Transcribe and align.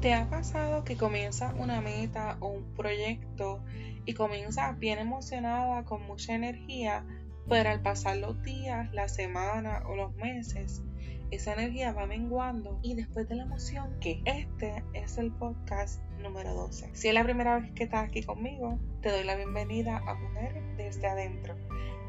¿Te 0.00 0.14
ha 0.14 0.28
pasado 0.30 0.84
que 0.84 0.96
comienzas 0.96 1.54
una 1.58 1.80
meta 1.80 2.36
o 2.40 2.48
un 2.48 2.64
proyecto 2.74 3.60
y 4.04 4.14
comienzas 4.14 4.78
bien 4.78 4.98
emocionada 4.98 5.84
con 5.84 6.06
mucha 6.06 6.34
energía, 6.34 7.04
pero 7.48 7.70
al 7.70 7.80
pasar 7.82 8.18
los 8.18 8.40
días, 8.42 8.92
la 8.92 9.08
semana 9.08 9.82
o 9.86 9.96
los 9.96 10.14
meses, 10.16 10.82
esa 11.30 11.54
energía 11.54 11.92
va 11.92 12.06
menguando 12.06 12.78
y 12.82 12.94
después 12.94 13.28
de 13.28 13.34
la 13.34 13.42
emoción, 13.42 13.96
¿qué? 14.00 14.22
Este 14.24 14.84
es 14.92 15.18
el 15.18 15.32
podcast 15.32 16.00
número 16.22 16.54
12. 16.54 16.90
Si 16.94 17.08
es 17.08 17.14
la 17.14 17.24
primera 17.24 17.58
vez 17.58 17.72
que 17.72 17.84
estás 17.84 18.08
aquí 18.08 18.22
conmigo, 18.22 18.78
te 19.00 19.10
doy 19.10 19.24
la 19.24 19.34
bienvenida 19.34 19.98
a 20.06 20.14
Mujer 20.14 20.62
desde 20.76 21.08
adentro, 21.08 21.56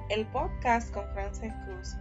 el 0.09 0.27
podcast 0.27 0.93
con 0.93 1.03
Frances 1.13 1.51
Cruz. 1.65 1.95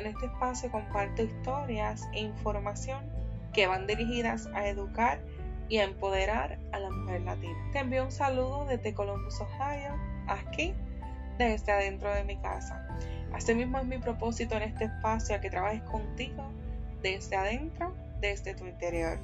En 0.00 0.06
este 0.06 0.24
espacio 0.24 0.70
comparto 0.70 1.22
historias 1.22 2.08
e 2.14 2.20
información 2.20 3.04
que 3.52 3.66
van 3.66 3.86
dirigidas 3.86 4.46
a 4.54 4.66
educar 4.66 5.20
y 5.68 5.76
a 5.76 5.84
empoderar 5.84 6.58
a 6.72 6.78
la 6.78 6.88
mujer 6.88 7.20
latina. 7.20 7.58
Te 7.72 7.80
envío 7.80 8.04
un 8.04 8.10
saludo 8.10 8.64
desde 8.64 8.94
Columbus, 8.94 9.38
Ohio, 9.42 9.94
aquí, 10.26 10.72
desde 11.36 11.72
adentro 11.72 12.14
de 12.14 12.24
mi 12.24 12.38
casa. 12.38 12.88
Asimismo 13.34 13.78
es 13.78 13.84
mi 13.84 13.98
propósito 13.98 14.56
en 14.56 14.62
este 14.62 14.84
espacio 14.84 15.36
a 15.36 15.40
que 15.42 15.50
trabajes 15.50 15.82
contigo 15.82 16.44
desde 17.02 17.36
adentro, 17.36 17.92
desde 18.22 18.54
tu 18.54 18.64
interior. 18.64 19.18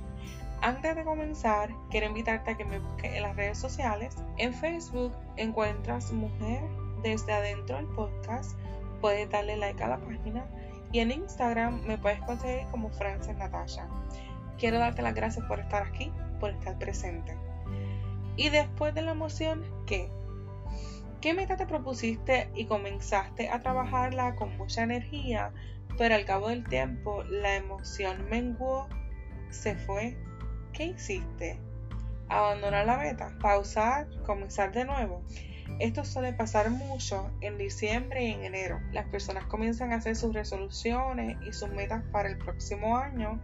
Antes 0.60 0.94
de 0.94 1.04
comenzar, 1.04 1.70
quiero 1.90 2.08
invitarte 2.08 2.50
a 2.50 2.56
que 2.58 2.66
me 2.66 2.80
busques 2.80 3.14
en 3.14 3.22
las 3.22 3.34
redes 3.34 3.56
sociales. 3.56 4.14
En 4.36 4.52
Facebook 4.52 5.14
encuentras 5.38 6.12
Mujer 6.12 6.60
desde 7.02 7.32
adentro 7.32 7.76
del 7.76 7.86
podcast. 7.86 8.58
Puedes 9.00 9.30
darle 9.30 9.56
like 9.56 9.82
a 9.82 9.88
la 9.88 9.96
página. 9.96 10.44
Y 10.92 11.00
en 11.00 11.10
Instagram 11.10 11.82
me 11.82 11.98
puedes 11.98 12.20
conseguir 12.20 12.66
como 12.70 12.90
Frances 12.90 13.36
Natasha. 13.36 13.88
Quiero 14.58 14.78
darte 14.78 15.02
las 15.02 15.14
gracias 15.14 15.44
por 15.46 15.60
estar 15.60 15.82
aquí, 15.82 16.12
por 16.40 16.50
estar 16.50 16.78
presente. 16.78 17.36
Y 18.36 18.50
después 18.50 18.94
de 18.94 19.02
la 19.02 19.12
emoción, 19.12 19.64
¿qué? 19.86 20.10
¿Qué 21.20 21.34
meta 21.34 21.56
te 21.56 21.66
propusiste 21.66 22.50
y 22.54 22.66
comenzaste 22.66 23.48
a 23.48 23.60
trabajarla 23.60 24.36
con 24.36 24.56
mucha 24.56 24.82
energía, 24.82 25.52
pero 25.98 26.14
al 26.14 26.24
cabo 26.24 26.48
del 26.48 26.64
tiempo 26.68 27.24
la 27.24 27.56
emoción 27.56 28.28
menguó, 28.28 28.86
se 29.50 29.74
fue? 29.76 30.16
¿Qué 30.72 30.84
hiciste? 30.84 31.58
¿Abandonar 32.28 32.86
la 32.86 32.98
meta? 32.98 33.36
¿Pausar? 33.40 34.08
¿Comenzar 34.24 34.72
de 34.72 34.84
nuevo? 34.84 35.22
Esto 35.78 36.04
suele 36.04 36.32
pasar 36.32 36.70
mucho 36.70 37.30
en 37.40 37.58
diciembre 37.58 38.24
y 38.24 38.32
en 38.32 38.44
enero. 38.44 38.80
Las 38.92 39.06
personas 39.08 39.44
comienzan 39.46 39.92
a 39.92 39.96
hacer 39.96 40.16
sus 40.16 40.34
resoluciones 40.34 41.36
y 41.46 41.52
sus 41.52 41.68
metas 41.70 42.02
para 42.12 42.28
el 42.28 42.38
próximo 42.38 42.96
año. 42.96 43.40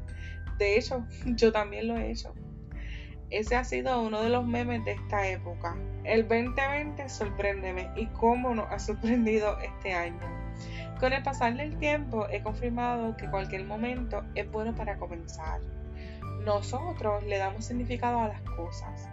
De 0.59 0.79
hecho, 0.79 1.07
yo 1.27 1.53
también 1.53 1.89
lo 1.89 1.97
he 1.97 2.11
hecho. 2.11 2.35
Ese 3.31 3.57
ha 3.57 3.65
sido 3.65 4.03
uno 4.03 4.23
de 4.23 4.29
los 4.29 4.47
memes 4.47 4.85
de 4.85 4.93
esta 4.93 5.27
época. 5.27 5.77
El 6.05 6.29
2020 6.29 7.09
sorpréndeme 7.09 7.91
y 7.97 8.07
cómo 8.07 8.55
nos 8.55 8.71
ha 8.71 8.79
sorprendido 8.79 9.59
este 9.61 9.95
año. 9.95 10.21
Con 11.01 11.13
el 11.13 11.23
pasar 11.23 11.57
del 11.57 11.77
tiempo 11.79 12.29
he 12.29 12.43
confirmado 12.43 13.17
que 13.17 13.29
cualquier 13.29 13.65
momento 13.65 14.23
es 14.35 14.51
bueno 14.51 14.75
para 14.75 14.99
comenzar. 14.99 15.61
Nosotros 16.45 17.25
le 17.25 17.39
damos 17.39 17.65
significado 17.65 18.21
a 18.21 18.29
las 18.29 18.43
cosas. 18.43 19.09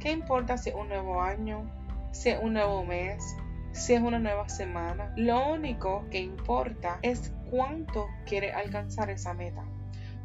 ¿Qué 0.00 0.12
importa 0.12 0.56
si 0.56 0.70
es 0.70 0.76
un 0.76 0.88
nuevo 0.88 1.20
año, 1.20 1.68
si 2.14 2.30
es 2.30 2.38
un 2.42 2.54
nuevo 2.54 2.84
mes, 2.84 3.36
si 3.72 3.92
es 3.92 4.00
una 4.00 4.18
nueva 4.18 4.48
semana? 4.48 5.12
Lo 5.16 5.52
único 5.52 6.06
que 6.10 6.20
importa 6.20 6.98
es 7.02 7.32
cuánto 7.50 8.06
quieres 8.24 8.54
alcanzar 8.54 9.10
esa 9.10 9.34
meta. 9.34 9.64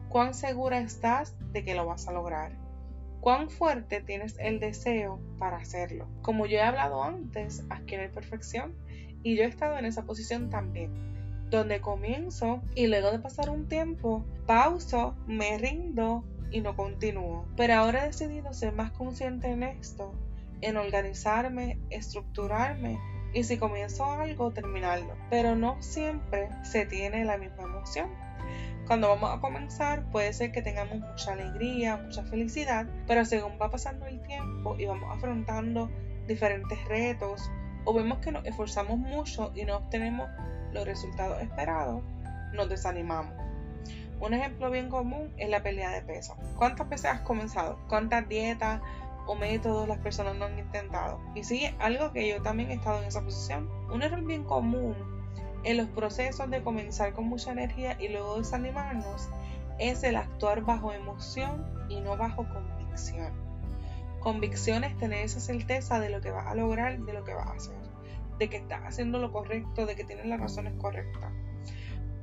Cuán 0.08 0.34
segura 0.34 0.80
estás 0.80 1.36
de 1.52 1.64
que 1.64 1.76
lo 1.76 1.86
vas 1.86 2.08
a 2.08 2.14
lograr 2.14 2.52
cuán 3.20 3.50
fuerte 3.50 4.02
tienes 4.02 4.36
el 4.40 4.60
deseo 4.60 5.20
para 5.38 5.58
hacerlo. 5.58 6.08
Como 6.22 6.46
yo 6.46 6.58
he 6.58 6.62
hablado 6.62 7.04
antes, 7.04 7.64
aquí 7.70 7.96
no 7.96 8.04
hay 8.04 8.10
perfección 8.10 8.74
y 9.24 9.36
yo 9.36 9.44
he 9.44 9.48
estado 9.48 9.78
en 9.78 9.86
esa 9.86 10.04
posición 10.04 10.50
también, 10.50 10.92
donde 11.50 11.82
comienzo 11.82 12.62
y 12.76 12.88
luego 12.88 13.12
de 13.12 13.20
pasar 13.20 13.50
un 13.50 13.68
tiempo, 13.68 14.26
pauso, 14.46 15.16
me 15.28 15.58
rindo 15.58 16.24
y 16.52 16.62
no 16.62 16.76
continúo. 16.76 17.46
Pero 17.58 17.76
ahora 17.76 18.04
he 18.04 18.08
decidido 18.08 18.54
ser 18.54 18.74
más 18.74 18.92
consciente 18.92 19.50
en 19.50 19.64
esto, 19.64 20.14
en 20.62 20.78
organizarme, 20.78 21.80
estructurarme 21.90 23.00
y 23.34 23.44
si 23.44 23.58
comienzo 23.58 24.06
algo, 24.06 24.52
terminarlo. 24.52 25.16
Pero 25.30 25.56
no 25.56 25.82
siempre 25.82 26.50
se 26.64 26.86
tiene 26.86 27.26
la 27.26 27.38
misma 27.38 27.64
emoción. 27.64 28.10
Cuando 28.88 29.08
vamos 29.10 29.32
a 29.32 29.40
comenzar 29.40 30.10
puede 30.10 30.34
ser 30.34 30.52
que 30.52 30.64
tengamos 30.64 31.00
mucha 31.00 31.34
alegría, 31.34 31.98
mucha 31.98 32.24
felicidad, 32.24 32.88
pero 33.06 33.24
según 33.24 33.60
va 33.62 33.70
pasando 33.70 34.08
el 34.08 34.20
tiempo 34.24 34.76
y 34.80 34.86
vamos 34.86 35.16
afrontando 35.16 35.92
diferentes 36.28 36.84
retos 36.88 37.52
o 37.86 37.94
vemos 37.94 38.18
que 38.20 38.32
nos 38.32 38.46
esforzamos 38.46 38.98
mucho 38.98 39.52
y 39.54 39.66
no 39.66 39.78
obtenemos 39.78 40.28
los 40.74 40.86
resultados 40.86 41.42
esperados, 41.42 42.04
nos 42.54 42.68
desanimamos. 42.68 43.34
Un 44.20 44.34
ejemplo 44.34 44.70
bien 44.70 44.90
común 44.90 45.34
es 45.38 45.50
la 45.50 45.64
pelea 45.64 45.92
de 45.92 46.02
peso. 46.02 46.36
¿Cuántas 46.58 46.90
veces 46.90 47.06
has 47.06 47.22
comenzado? 47.22 47.80
¿Cuántas 47.88 48.28
dietas 48.28 48.82
o 49.26 49.36
métodos 49.36 49.88
las 49.88 50.00
personas 50.00 50.36
no 50.36 50.46
han 50.46 50.58
intentado? 50.58 51.20
Y 51.36 51.44
sí, 51.44 51.70
algo 51.80 52.12
que 52.12 52.28
yo 52.28 52.42
también 52.42 52.72
he 52.72 52.76
estado 52.76 53.00
en 53.00 53.06
esa 53.06 53.22
posición. 53.22 53.70
Un 53.92 54.02
error 54.02 54.24
bien 54.24 54.44
común 54.44 54.96
en 55.64 55.78
los 55.78 55.88
procesos 55.90 56.50
de 56.50 56.64
comenzar 56.64 57.14
con 57.14 57.26
mucha 57.26 57.52
energía 57.52 57.98
y 58.00 58.10
luego 58.10 58.38
desanimarnos 58.38 59.30
es 59.78 60.04
el 60.04 60.16
actuar 60.16 60.62
bajo 60.62 60.94
emoción 60.94 61.66
y 61.90 62.00
no 62.02 62.18
bajo 62.18 62.46
convicción. 62.48 63.32
Convicción 64.20 64.84
es 64.84 64.98
tener 64.98 65.24
esa 65.24 65.40
certeza 65.40 66.00
de 66.00 66.10
lo 66.10 66.22
que 66.22 66.32
vas 66.32 66.48
a 66.48 66.56
lograr, 66.56 67.00
de 67.00 67.14
lo 67.14 67.24
que 67.24 67.34
vas 67.34 67.48
a 67.48 67.54
hacer, 67.54 67.78
de 68.38 68.50
que 68.50 68.58
estás 68.58 68.82
haciendo 68.84 69.20
lo 69.20 69.32
correcto, 69.32 69.86
de 69.86 69.96
que 69.96 70.04
tienes 70.04 70.26
las 70.26 70.40
razones 70.40 70.74
correctas. 70.78 71.32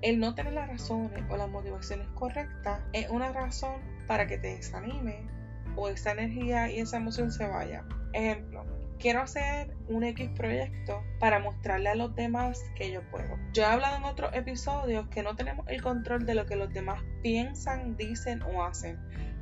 El 0.03 0.21
no 0.21 0.35
tener 0.35 0.53
las 0.53 0.69
razones 0.69 1.25
o 1.31 1.37
las 1.37 1.49
motivaciones 1.49 2.07
correctas 2.09 2.81
es 2.93 3.09
una 3.09 3.33
razón 3.33 3.81
para 4.07 4.27
que 4.27 4.37
te 4.37 4.49
desanime 4.49 5.27
o 5.77 5.89
esa 5.89 6.13
energía 6.13 6.71
y 6.71 6.81
esa 6.81 6.97
emoción 6.97 7.31
se 7.31 7.47
vaya. 7.47 7.85
Ejemplo, 8.13 8.65
quiero 8.99 9.21
hacer 9.21 9.75
un 9.89 10.05
X 10.05 10.31
proyecto 10.35 11.03
para 11.21 11.39
mostrarle 11.39 11.91
a 11.91 11.95
los 11.95 12.15
demás 12.15 12.63
que 12.75 12.91
yo 12.91 13.03
puedo. 13.11 13.39
Yo 13.53 13.63
he 13.63 13.67
hablado 13.67 13.97
en 13.97 14.05
otros 14.05 14.35
episodios 14.35 15.09
que 15.09 15.23
no 15.23 15.37
tenemos 15.37 15.67
el 15.69 15.83
control 15.83 16.27
de 16.27 16.35
lo 16.35 16.47
que 16.47 16.57
los 16.57 16.73
demás 16.73 17.03
piensan, 17.23 17.97
dicen 17.97 18.43
o 18.43 18.65
hacen. 18.65 18.99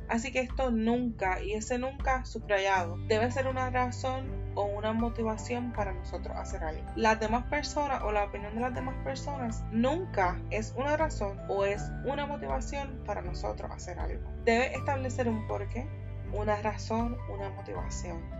Así 0.07 0.31
que 0.31 0.41
esto 0.41 0.69
nunca, 0.69 1.41
y 1.41 1.53
ese 1.53 1.79
nunca 1.79 2.25
subrayado, 2.25 2.97
debe 3.07 3.31
ser 3.31 3.47
una 3.47 3.71
razón 3.71 4.27
o 4.53 4.63
una 4.63 4.93
motivación 4.93 5.73
para 5.73 5.93
nosotros 5.93 6.37
hacer 6.37 6.63
algo. 6.63 6.83
Las 6.95 7.19
demás 7.19 7.45
personas 7.45 8.03
o 8.03 8.11
la 8.11 8.25
opinión 8.25 8.53
de 8.53 8.61
las 8.61 8.75
demás 8.75 8.95
personas 9.03 9.63
nunca 9.71 10.39
es 10.51 10.75
una 10.77 10.95
razón 10.95 11.39
o 11.49 11.65
es 11.65 11.91
una 12.05 12.27
motivación 12.27 13.01
para 13.05 13.21
nosotros 13.21 13.71
hacer 13.71 13.99
algo. 13.99 14.21
Debe 14.43 14.75
establecer 14.75 15.27
un 15.27 15.47
porqué, 15.47 15.87
una 16.33 16.61
razón, 16.61 17.17
una 17.29 17.49
motivación 17.49 18.35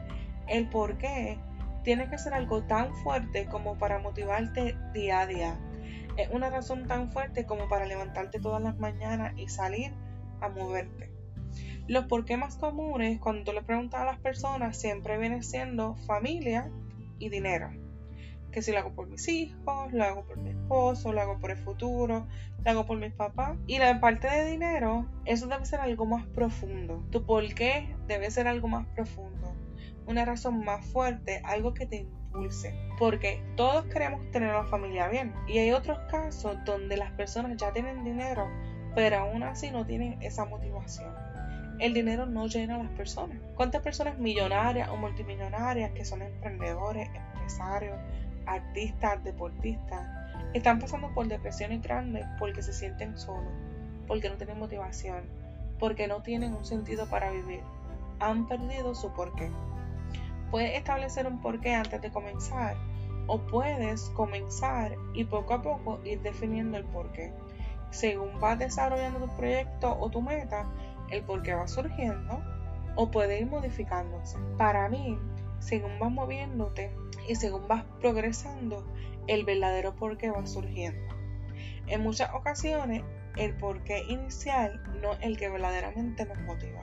el 0.48 0.68
por 0.70 0.98
qué 0.98 1.38
tiene 1.84 2.10
que 2.10 2.18
ser 2.18 2.34
algo 2.34 2.64
tan 2.64 2.94
fuerte 2.96 3.46
como 3.46 3.78
para 3.78 4.00
motivarte 4.00 4.76
día 4.94 5.22
a 5.22 5.28
día. 5.28 5.60
Es 6.18 6.30
una 6.32 6.50
razón 6.50 6.88
tan 6.88 7.12
fuerte 7.12 7.46
como 7.46 7.68
para 7.68 7.86
levantarte 7.86 8.40
todas 8.40 8.62
las 8.62 8.78
mañanas 8.78 9.34
y 9.38 9.50
salir 9.50 9.94
a 10.42 10.50
moverte. 10.50 11.12
Los 11.88 12.06
por 12.06 12.26
qué 12.26 12.38
más 12.38 12.58
comunes 12.58 13.20
cuando 13.20 13.44
tú 13.44 13.54
le 13.54 13.62
preguntas 13.62 14.02
a 14.02 14.06
las 14.06 14.20
personas 14.20 14.78
siempre 14.78 15.18
viene 15.18 15.44
siendo 15.44 15.96
familia 16.08 16.72
y 17.20 17.30
dinero. 17.30 17.70
Que 18.56 18.62
si 18.62 18.72
lo 18.72 18.80
hago 18.80 18.94
por 18.94 19.08
mis 19.10 19.28
hijos, 19.28 19.92
lo 19.92 20.02
hago 20.02 20.24
por 20.24 20.38
mi 20.38 20.52
esposo, 20.52 21.12
lo 21.12 21.20
hago 21.20 21.40
por 21.40 21.52
el 21.52 21.58
futuro, 21.58 22.26
lo 22.64 22.72
hago 22.72 22.86
por 22.86 22.98
mis 22.98 23.12
papás. 23.12 23.58
Y 23.68 23.80
la 23.80 24.00
parte 24.00 24.30
de 24.30 24.50
dinero, 24.50 25.06
eso 25.26 25.48
debe 25.48 25.66
ser 25.66 25.82
algo 25.82 26.06
más 26.06 26.26
profundo. 26.28 27.04
Tu 27.12 27.26
por 27.26 27.54
qué 27.54 27.94
debe 28.08 28.32
ser 28.32 28.48
algo 28.48 28.70
más 28.70 28.88
profundo 28.96 29.54
una 30.08 30.26
razón 30.26 30.64
más 30.64 30.86
fuerte, 30.86 31.42
algo 31.44 31.74
que 31.74 31.86
te 31.86 31.98
impulse. 31.98 32.74
Porque 32.98 33.42
todos 33.56 33.86
queremos 33.86 34.30
tener 34.32 34.50
una 34.50 34.66
familia 34.66 35.08
bien. 35.08 35.34
Y 35.48 35.58
hay 35.58 35.72
otros 35.72 36.00
casos 36.10 36.58
donde 36.66 36.98
las 36.98 37.12
personas 37.12 37.58
ya 37.58 37.72
tienen 37.74 38.04
dinero, 38.04 38.48
pero 38.94 39.18
aún 39.18 39.44
así 39.44 39.72
no 39.72 39.86
tienen 39.86 40.22
esa 40.22 40.46
motivación. 40.46 41.14
El 41.80 41.94
dinero 41.94 42.26
no 42.26 42.48
llena 42.48 42.76
a 42.76 42.84
las 42.84 42.92
personas. 42.92 43.38
¿Cuántas 43.56 43.82
personas 43.82 44.18
millonarias 44.18 44.88
o 44.90 44.96
multimillonarias 44.96 45.92
que 45.92 46.06
son 46.06 46.22
emprendedores, 46.22 47.10
empresarios, 47.14 47.98
artistas, 48.48 49.24
deportistas, 49.24 50.08
están 50.54 50.80
pasando 50.80 51.14
por 51.14 51.28
depresiones 51.28 51.82
grandes 51.82 52.26
porque 52.40 52.62
se 52.62 52.74
sienten 52.74 53.18
solos, 53.18 53.52
porque 54.08 54.30
no 54.30 54.36
tienen 54.36 54.60
motivación, 54.60 55.24
porque 55.80 56.08
no 56.08 56.22
tienen 56.22 56.54
un 56.54 56.66
sentido 56.66 57.08
para 57.10 57.32
vivir? 57.32 57.62
Han 58.20 58.48
perdido 58.48 58.96
su 58.96 59.12
porqué. 59.14 59.52
Puedes 60.52 60.78
establecer 60.78 61.28
un 61.28 61.42
porqué 61.42 61.76
antes 61.76 62.02
de 62.02 62.12
comenzar 62.12 62.78
o 63.28 63.40
puedes 63.40 64.10
comenzar 64.12 64.96
y 65.14 65.26
poco 65.26 65.56
a 65.56 65.62
poco 65.62 66.00
ir 66.06 66.22
definiendo 66.22 66.78
el 66.78 66.86
porqué. 66.86 67.34
según 67.90 68.40
vas 68.42 68.60
desarrollando 68.60 69.20
tu 69.20 69.28
proyecto 69.38 69.98
o 70.00 70.10
tu 70.10 70.22
meta, 70.22 70.66
el 71.10 71.24
por 71.24 71.42
qué 71.44 71.54
va 71.54 71.68
surgiendo 71.68 72.42
o 72.96 73.10
puede 73.10 73.40
ir 73.40 73.48
modificándose. 73.48 74.38
Para 74.58 74.90
mí, 74.90 75.18
según 75.60 76.00
vas 76.00 76.12
moviéndote 76.12 76.92
y 77.28 77.36
según 77.36 77.68
vas 77.68 77.86
progresando, 78.00 78.86
el 79.28 79.46
verdadero 79.46 79.96
por 79.96 80.18
qué 80.18 80.30
va 80.30 80.46
surgiendo. 80.46 81.16
En 81.88 82.02
muchas 82.02 82.34
ocasiones, 82.34 83.04
el 83.38 83.56
porqué 83.56 84.04
inicial 84.08 84.82
no 85.02 85.14
es 85.14 85.20
el 85.22 85.38
que 85.38 85.50
verdaderamente 85.50 86.26
nos 86.26 86.40
motiva. 86.42 86.82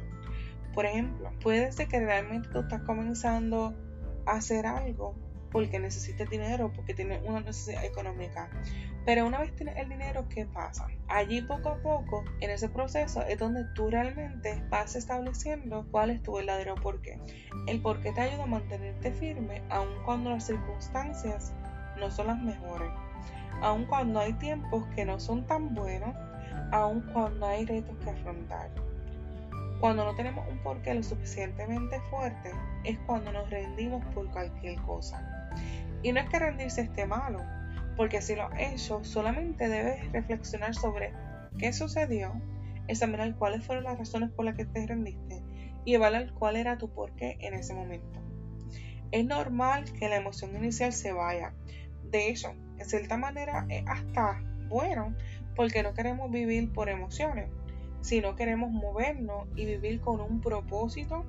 Por 0.74 0.86
ejemplo, 0.86 1.30
puede 1.42 1.70
ser 1.72 1.88
que 1.88 2.00
realmente 2.00 2.48
tú 2.50 2.60
estás 2.60 2.82
comenzando 2.82 3.74
a 4.26 4.32
hacer 4.32 4.66
algo 4.66 5.14
porque 5.52 5.78
necesitas 5.78 6.28
dinero, 6.30 6.72
porque 6.74 6.94
tienes 6.94 7.22
una 7.24 7.40
necesidad 7.40 7.84
económica. 7.84 8.48
Pero 9.04 9.26
una 9.26 9.40
vez 9.40 9.54
tienes 9.54 9.76
el 9.76 9.88
dinero, 9.88 10.26
¿qué 10.28 10.46
pasa? 10.46 10.86
Allí 11.08 11.42
poco 11.42 11.70
a 11.70 11.82
poco, 11.82 12.24
en 12.40 12.50
ese 12.50 12.68
proceso, 12.68 13.22
es 13.22 13.38
donde 13.38 13.64
tú 13.74 13.90
realmente 13.90 14.62
vas 14.70 14.96
estableciendo 14.96 15.86
cuál 15.90 16.10
es 16.10 16.22
tu 16.22 16.34
verdadero 16.34 16.74
porqué. 16.76 17.18
El 17.66 17.80
porqué 17.80 18.12
te 18.12 18.20
ayuda 18.20 18.44
a 18.44 18.46
mantenerte 18.46 19.12
firme, 19.12 19.62
aun 19.68 19.88
cuando 20.04 20.30
las 20.30 20.46
circunstancias 20.46 21.52
no 21.98 22.10
son 22.10 22.28
las 22.28 22.40
mejores, 22.40 22.90
aun 23.60 23.84
cuando 23.86 24.20
hay 24.20 24.32
tiempos 24.34 24.86
que 24.94 25.04
no 25.04 25.20
son 25.20 25.46
tan 25.46 25.74
buenos, 25.74 26.14
aun 26.72 27.02
cuando 27.12 27.46
hay 27.46 27.64
retos 27.66 27.96
que 28.02 28.10
afrontar. 28.10 28.70
Cuando 29.82 30.04
no 30.04 30.14
tenemos 30.14 30.46
un 30.48 30.58
porqué 30.58 30.94
lo 30.94 31.02
suficientemente 31.02 31.98
fuerte, 32.02 32.52
es 32.84 32.96
cuando 33.00 33.32
nos 33.32 33.50
rendimos 33.50 34.04
por 34.14 34.30
cualquier 34.30 34.80
cosa. 34.82 35.50
Y 36.04 36.12
no 36.12 36.20
es 36.20 36.30
que 36.30 36.38
rendirse 36.38 36.82
esté 36.82 37.04
malo, 37.04 37.40
porque 37.96 38.22
si 38.22 38.36
lo 38.36 38.44
has 38.44 38.60
hecho, 38.60 39.02
solamente 39.02 39.68
debes 39.68 40.12
reflexionar 40.12 40.76
sobre 40.76 41.12
qué 41.58 41.72
sucedió, 41.72 42.32
examinar 42.86 43.34
cuáles 43.34 43.66
fueron 43.66 43.82
las 43.82 43.98
razones 43.98 44.30
por 44.30 44.44
las 44.44 44.54
que 44.54 44.66
te 44.66 44.86
rendiste 44.86 45.42
y 45.84 45.94
evaluar 45.94 46.32
cuál 46.32 46.54
era 46.54 46.78
tu 46.78 46.88
porqué 46.88 47.36
en 47.40 47.54
ese 47.54 47.74
momento. 47.74 48.20
Es 49.10 49.24
normal 49.24 49.92
que 49.94 50.08
la 50.08 50.14
emoción 50.14 50.56
inicial 50.56 50.92
se 50.92 51.12
vaya. 51.12 51.54
De 52.04 52.28
hecho, 52.28 52.54
en 52.78 52.84
cierta 52.84 53.16
manera 53.16 53.66
es 53.68 53.82
hasta 53.88 54.40
bueno 54.68 55.12
porque 55.56 55.82
no 55.82 55.92
queremos 55.92 56.30
vivir 56.30 56.72
por 56.72 56.88
emociones, 56.88 57.50
sino 58.02 58.36
queremos 58.36 58.70
movernos 58.70 59.48
y 59.56 59.64
vivir 59.64 60.00
con 60.00 60.20
un 60.20 60.40
propósito 60.40 61.24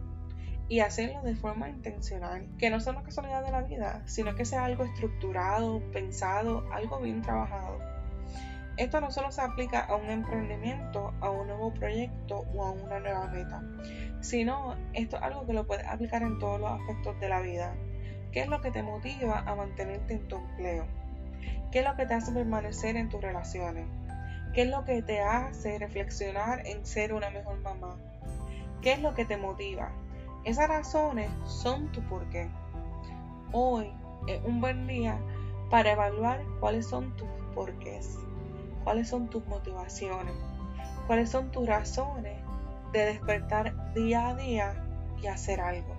y 0.68 0.80
hacerlo 0.80 1.22
de 1.22 1.36
forma 1.36 1.70
intencional, 1.70 2.48
que 2.58 2.70
no 2.70 2.80
sea 2.80 2.94
una 2.94 3.04
casualidad 3.04 3.44
de 3.46 3.52
la 3.52 3.62
vida, 3.62 4.02
sino 4.06 4.36
que 4.36 4.46
sea 4.46 4.66
algo 4.66 4.84
estructurado, 4.84 5.80
pensado, 5.92 6.66
algo 6.74 7.00
bien 7.00 7.22
trabajado. 7.22 7.80
Esto 8.76 9.00
no 9.02 9.12
solo 9.12 9.32
se 9.32 9.42
aplica 9.42 9.82
a 9.82 9.96
un 9.96 10.10
emprendimiento, 10.10 11.14
a 11.22 11.30
un 11.30 11.48
nuevo 11.48 11.72
proyecto 11.74 12.40
o 12.56 12.64
a 12.64 12.72
una 12.72 13.00
nueva 13.00 13.28
meta, 13.28 13.62
sino 14.22 14.76
esto 14.94 15.18
es 15.18 15.22
algo 15.22 15.46
que 15.46 15.54
lo 15.54 15.68
puedes 15.68 15.86
aplicar 15.86 16.24
en 16.24 16.40
todos 16.40 16.60
los 16.60 16.72
aspectos 16.72 17.20
de 17.20 17.30
la 17.30 17.42
vida. 17.42 17.76
¿Qué 18.32 18.40
es 18.40 18.48
lo 18.48 18.62
que 18.62 18.72
te 18.72 18.82
motiva 18.82 19.40
a 19.42 19.56
mantenerte 19.56 20.16
en 20.16 20.28
tu 20.28 20.38
empleo? 20.38 20.88
¿Qué 21.72 21.80
es 21.80 21.86
lo 21.86 21.96
que 21.96 22.08
te 22.08 22.16
hace 22.16 22.32
permanecer 22.32 22.96
en 22.96 23.10
tus 23.10 23.22
relaciones? 23.22 23.86
¿Qué 24.54 24.62
es 24.62 24.68
lo 24.70 24.86
que 24.86 25.02
te 25.02 25.20
hace 25.20 25.80
reflexionar 25.80 26.68
en 26.68 26.86
ser 26.86 27.16
una 27.16 27.32
mejor 27.32 27.60
mamá? 27.62 27.98
¿Qué 28.84 28.94
es 28.94 29.02
lo 29.02 29.16
que 29.16 29.26
te 29.26 29.36
motiva? 29.36 29.92
Esas 30.44 30.68
razones 30.68 31.32
son 31.48 31.92
tu 31.92 32.02
porqué. 32.04 32.48
Hoy 33.52 33.92
es 34.28 34.44
un 34.44 34.62
buen 34.62 34.86
día 34.86 35.18
para 35.72 35.94
evaluar 35.94 36.44
cuáles 36.60 36.86
son 36.86 37.18
tus 37.18 37.28
porqués, 37.56 38.20
cuáles 38.84 39.10
son 39.10 39.28
tus 39.28 39.44
motivaciones, 39.48 40.36
cuáles 41.08 41.32
son 41.32 41.50
tus 41.50 41.66
razones 41.66 42.38
de 42.92 43.06
despertar 43.06 43.94
día 43.96 44.30
a 44.30 44.36
día 44.36 44.86
y 45.20 45.26
hacer 45.26 45.62
algo. 45.62 45.96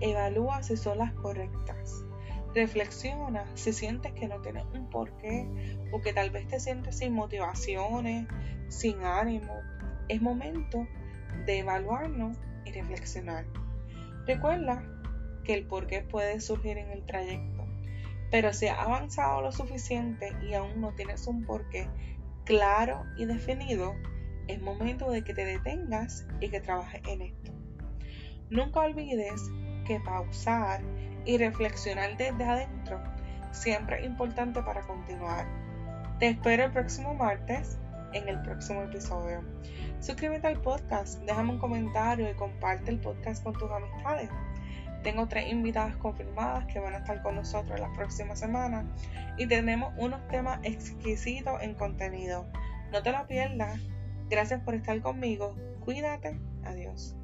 Evalúa 0.00 0.62
si 0.62 0.78
son 0.78 0.96
las 0.96 1.12
correctas. 1.12 2.04
Reflexiona 2.54 3.46
si 3.54 3.72
sientes 3.72 4.12
que 4.12 4.26
no 4.26 4.40
tienes 4.40 4.64
un 4.74 4.90
porqué 4.90 5.46
o 5.92 6.00
que 6.00 6.12
tal 6.12 6.30
vez 6.30 6.48
te 6.48 6.58
sientes 6.58 6.98
sin 6.98 7.12
motivaciones, 7.12 8.26
sin 8.68 9.04
ánimo. 9.04 9.54
Es 10.08 10.20
momento 10.20 10.86
de 11.46 11.58
evaluarnos 11.60 12.36
y 12.64 12.72
reflexionar. 12.72 13.46
Recuerda 14.26 14.82
que 15.44 15.54
el 15.54 15.64
porqué 15.66 16.02
puede 16.02 16.40
surgir 16.40 16.78
en 16.78 16.90
el 16.90 17.04
trayecto, 17.06 17.66
pero 18.30 18.52
si 18.52 18.66
has 18.66 18.78
avanzado 18.78 19.42
lo 19.42 19.52
suficiente 19.52 20.32
y 20.42 20.54
aún 20.54 20.80
no 20.80 20.92
tienes 20.94 21.26
un 21.26 21.44
porqué 21.44 21.88
claro 22.44 23.04
y 23.16 23.26
definido, 23.26 23.94
es 24.48 24.60
momento 24.60 25.10
de 25.10 25.22
que 25.22 25.34
te 25.34 25.44
detengas 25.44 26.26
y 26.40 26.48
que 26.48 26.60
trabajes 26.60 27.00
en 27.06 27.22
esto. 27.22 27.52
Nunca 28.50 28.80
olvides 28.80 29.40
que 29.86 30.00
pausar 30.00 30.82
y 31.30 31.38
reflexionar 31.38 32.16
desde 32.16 32.44
adentro 32.44 33.00
siempre 33.52 34.00
es 34.00 34.06
importante 34.06 34.62
para 34.62 34.80
continuar. 34.82 35.46
Te 36.18 36.28
espero 36.28 36.64
el 36.64 36.72
próximo 36.72 37.14
martes 37.14 37.78
en 38.12 38.28
el 38.28 38.42
próximo 38.42 38.82
episodio. 38.82 39.42
Suscríbete 40.00 40.48
al 40.48 40.60
podcast, 40.60 41.20
déjame 41.22 41.50
un 41.50 41.58
comentario 41.58 42.28
y 42.28 42.34
comparte 42.34 42.90
el 42.90 42.98
podcast 42.98 43.44
con 43.44 43.52
tus 43.52 43.70
amistades. 43.70 44.28
Tengo 45.04 45.28
tres 45.28 45.50
invitadas 45.50 45.96
confirmadas 45.96 46.66
que 46.66 46.80
van 46.80 46.94
a 46.94 46.98
estar 46.98 47.22
con 47.22 47.36
nosotros 47.36 47.78
la 47.78 47.92
próxima 47.92 48.34
semana 48.34 48.84
y 49.38 49.46
tenemos 49.46 49.94
unos 49.98 50.26
temas 50.28 50.58
exquisitos 50.64 51.62
en 51.62 51.74
contenido. 51.74 52.44
No 52.90 53.02
te 53.02 53.12
lo 53.12 53.24
pierdas. 53.28 53.80
Gracias 54.28 54.60
por 54.62 54.74
estar 54.74 55.00
conmigo. 55.00 55.54
Cuídate. 55.84 56.38
Adiós. 56.64 57.14